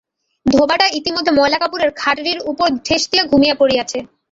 ধোবাটা 0.45 0.85
ইতিমধ্যে 0.99 1.31
ময়লা 1.31 1.57
কাপড়ের 1.59 1.91
গাঁঠরির 1.95 2.39
উপর 2.51 2.67
ঠেস 2.85 3.03
দিয়া 3.11 3.23
ঘুমাইয়া 3.23 3.55
পড়িয়াছে। 3.59 3.97